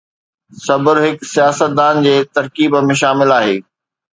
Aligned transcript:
صبر 0.67 0.95
هڪ 1.03 1.17
سياستدان 1.35 2.01
جي 2.07 2.15
ترڪيب 2.39 2.81
۾ 2.89 2.99
شامل 3.03 3.39
آهي. 3.41 3.55